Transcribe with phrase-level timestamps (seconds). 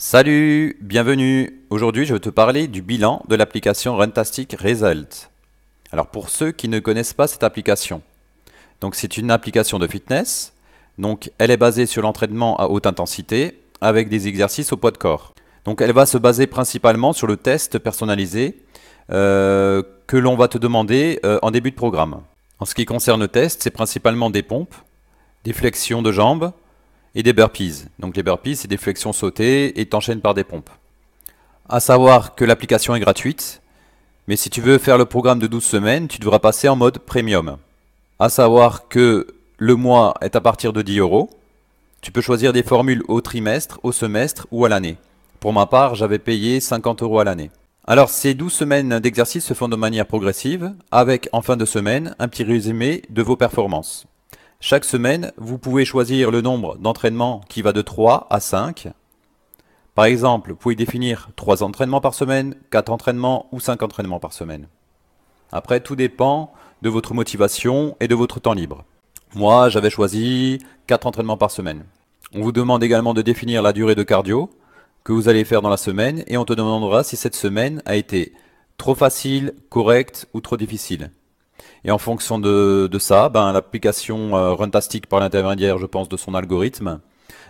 [0.00, 1.60] Salut, bienvenue.
[1.70, 5.28] Aujourd'hui, je vais te parler du bilan de l'application Runtastic Result.
[5.90, 8.00] Alors pour ceux qui ne connaissent pas cette application,
[8.92, 10.52] c'est une application de fitness.
[10.98, 14.98] Donc elle est basée sur l'entraînement à haute intensité avec des exercices au poids de
[14.98, 15.34] corps.
[15.64, 18.56] Donc elle va se baser principalement sur le test personnalisé
[19.10, 22.22] euh, que l'on va te demander euh, en début de programme.
[22.60, 24.76] En ce qui concerne le test, c'est principalement des pompes,
[25.42, 26.52] des flexions de jambes,
[27.14, 27.86] et des burpees.
[27.98, 30.70] Donc les burpees, c'est des flexions sautées et t'enchaînes par des pompes.
[31.68, 33.60] À savoir que l'application est gratuite,
[34.26, 36.98] mais si tu veux faire le programme de 12 semaines, tu devras passer en mode
[36.98, 37.56] premium.
[38.18, 39.26] À savoir que
[39.56, 41.30] le mois est à partir de 10 euros.
[42.00, 44.98] Tu peux choisir des formules au trimestre, au semestre ou à l'année.
[45.40, 47.50] Pour ma part, j'avais payé 50 euros à l'année.
[47.86, 52.14] Alors, ces 12 semaines d'exercice se font de manière progressive, avec en fin de semaine
[52.18, 54.06] un petit résumé de vos performances.
[54.60, 58.88] Chaque semaine, vous pouvez choisir le nombre d'entraînements qui va de 3 à 5.
[59.94, 64.32] Par exemple, vous pouvez définir 3 entraînements par semaine, 4 entraînements ou 5 entraînements par
[64.32, 64.66] semaine.
[65.52, 68.84] Après, tout dépend de votre motivation et de votre temps libre.
[69.32, 71.84] Moi, j'avais choisi 4 entraînements par semaine.
[72.34, 74.50] On vous demande également de définir la durée de cardio
[75.04, 77.94] que vous allez faire dans la semaine et on te demandera si cette semaine a
[77.94, 78.32] été
[78.76, 81.12] trop facile, correcte ou trop difficile.
[81.84, 86.34] Et en fonction de, ça, ben, l'application euh, Runtastic par l'intermédiaire, je pense, de son
[86.34, 87.00] algorithme,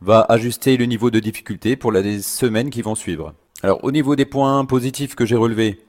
[0.00, 3.34] va ajuster le niveau de difficulté pour les semaines qui vont suivre.
[3.62, 5.80] Alors au niveau des points positifs que j'ai relevés,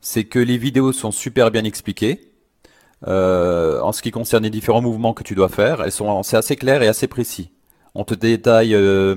[0.00, 2.28] c'est que les vidéos sont super bien expliquées.
[3.08, 6.36] Euh, en ce qui concerne les différents mouvements que tu dois faire, elles sont c'est
[6.36, 7.50] assez clair et assez précis.
[7.94, 9.16] On te détaille euh,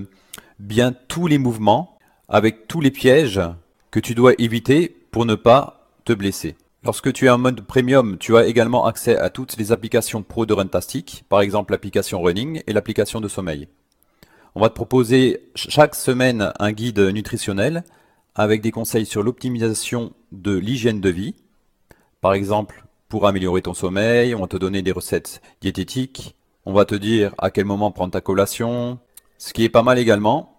[0.59, 1.97] bien tous les mouvements
[2.29, 3.41] avec tous les pièges
[3.91, 6.55] que tu dois éviter pour ne pas te blesser.
[6.85, 10.45] Lorsque tu es en mode premium, tu as également accès à toutes les applications pro
[10.45, 13.67] de Runtastic, par exemple l'application Running et l'application de sommeil.
[14.53, 17.85] On va te proposer chaque semaine un guide nutritionnel
[18.35, 21.33] avec des conseils sur l'optimisation de l'hygiène de vie.
[22.21, 26.35] Par exemple, pour améliorer ton sommeil, on va te donner des recettes diététiques.
[26.67, 28.99] On va te dire à quel moment prendre ta collation.
[29.39, 30.55] Ce qui est pas mal également,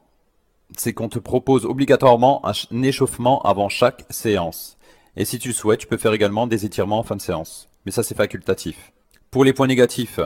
[0.77, 4.77] c'est qu'on te propose obligatoirement un échauffement avant chaque séance.
[5.16, 7.69] Et si tu le souhaites, tu peux faire également des étirements en fin de séance.
[7.84, 8.93] Mais ça, c'est facultatif.
[9.31, 10.21] Pour les points négatifs,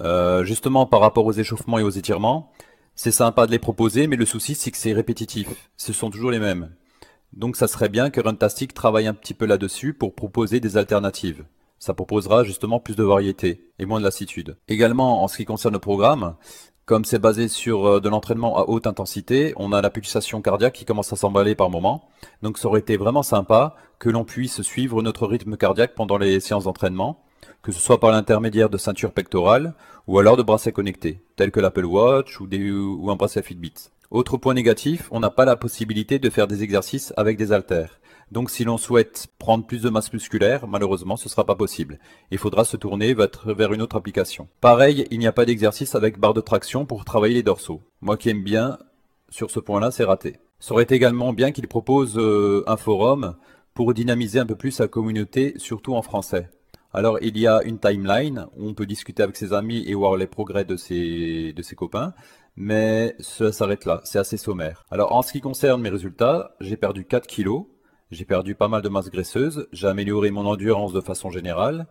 [0.00, 2.50] euh, justement par rapport aux échauffements et aux étirements,
[2.94, 5.70] c'est sympa de les proposer, mais le souci, c'est que c'est répétitif.
[5.76, 6.70] Ce sont toujours les mêmes.
[7.32, 11.44] Donc ça serait bien que Runtastic travaille un petit peu là-dessus pour proposer des alternatives.
[11.78, 14.56] Ça proposera justement plus de variété et moins de lassitude.
[14.68, 16.36] Également, en ce qui concerne le programme,
[16.84, 20.74] comme c'est basé sur euh, de l'entraînement à haute intensité, on a la pulsation cardiaque
[20.74, 22.08] qui commence à s'emballer par moment.
[22.42, 26.40] Donc ça aurait été vraiment sympa que l'on puisse suivre notre rythme cardiaque pendant les
[26.40, 27.22] séances d'entraînement,
[27.62, 29.74] que ce soit par l'intermédiaire de ceintures pectorales
[30.08, 33.74] ou alors de bracelets connectés, tels que l'Apple Watch ou, ou un bracelet Fitbit.
[34.10, 38.00] Autre point négatif, on n'a pas la possibilité de faire des exercices avec des haltères.
[38.32, 41.98] Donc si l'on souhaite prendre plus de masse musculaire, malheureusement ce ne sera pas possible.
[42.30, 44.48] Il faudra se tourner vers une autre application.
[44.62, 47.82] Pareil, il n'y a pas d'exercice avec barre de traction pour travailler les dorsaux.
[48.00, 48.78] Moi qui aime bien,
[49.28, 50.38] sur ce point-là, c'est raté.
[50.60, 53.36] Ça aurait également bien qu'il propose euh, un forum
[53.74, 56.48] pour dynamiser un peu plus sa communauté, surtout en français.
[56.94, 60.16] Alors il y a une timeline où on peut discuter avec ses amis et voir
[60.16, 62.14] les progrès de ses, de ses copains,
[62.56, 64.86] mais ça s'arrête là, c'est assez sommaire.
[64.90, 67.66] Alors en ce qui concerne mes résultats, j'ai perdu 4 kilos,
[68.12, 71.86] j'ai perdu pas mal de masse graisseuse, j'ai amélioré mon endurance de façon générale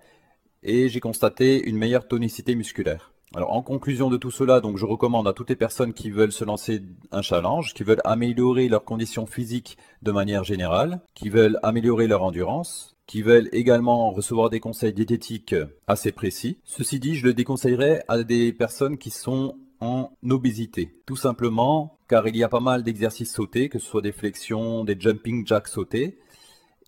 [0.62, 3.12] et j'ai constaté une meilleure tonicité musculaire.
[3.34, 6.44] Alors en conclusion de tout cela, je recommande à toutes les personnes qui veulent se
[6.44, 12.06] lancer un challenge, qui veulent améliorer leurs conditions physiques de manière générale, qui veulent améliorer
[12.06, 15.56] leur endurance, qui veulent également recevoir des conseils diététiques
[15.88, 16.60] assez précis.
[16.66, 21.02] Ceci dit, je le déconseillerais à des personnes qui sont en obésité.
[21.06, 24.84] Tout simplement car il y a pas mal d'exercices sautés, que ce soit des flexions,
[24.84, 26.20] des jumping jacks sautés.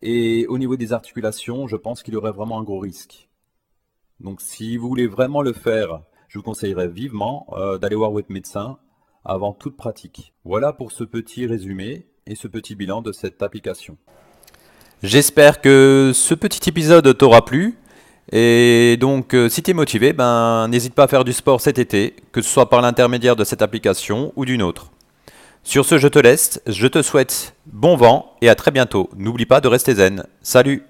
[0.02, 3.30] Et au niveau des articulations, je pense qu'il y aurait vraiment un gros risque.
[4.20, 8.32] Donc si vous voulez vraiment le faire, je vous conseillerais vivement euh, d'aller voir votre
[8.32, 8.80] médecin
[9.24, 10.34] avant toute pratique.
[10.44, 13.98] Voilà pour ce petit résumé et ce petit bilan de cette application.
[15.04, 17.78] J'espère que ce petit épisode t'aura plu.
[18.32, 21.78] Et donc, euh, si tu es motivé, ben, n'hésite pas à faire du sport cet
[21.78, 24.92] été, que ce soit par l'intermédiaire de cette application ou d'une autre.
[25.64, 29.10] Sur ce, je te laisse, je te souhaite bon vent et à très bientôt.
[29.16, 30.26] N'oublie pas de rester zen.
[30.42, 30.84] Salut